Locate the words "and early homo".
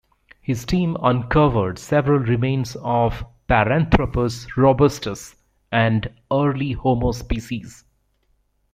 5.71-7.11